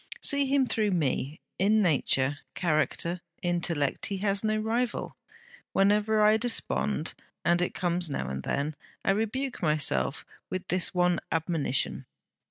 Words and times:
See 0.19 0.47
him 0.47 0.65
through 0.65 0.89
me. 0.89 1.41
In 1.59 1.83
nature, 1.83 2.39
character, 2.55 3.21
intellect, 3.43 4.07
he 4.07 4.17
has 4.17 4.43
no 4.43 4.57
rival. 4.57 5.15
Whenever 5.73 6.23
I 6.25 6.37
despond 6.37 7.13
and 7.45 7.61
it 7.61 7.75
comes 7.75 8.09
now 8.09 8.27
and 8.27 8.41
then 8.41 8.75
I 9.05 9.11
rebuke 9.11 9.61
myself 9.61 10.25
with 10.49 10.67
this 10.69 10.91
one 10.95 11.19
admonition. 11.31 12.07